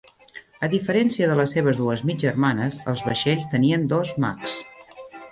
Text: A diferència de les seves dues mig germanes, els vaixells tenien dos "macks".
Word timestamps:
A 0.67 0.67
diferència 0.69 1.25
de 1.31 1.35
les 1.39 1.51
seves 1.57 1.81
dues 1.81 2.01
mig 2.09 2.23
germanes, 2.23 2.77
els 2.93 3.03
vaixells 3.09 3.45
tenien 3.51 3.85
dos 3.93 4.15
"macks". 4.25 4.57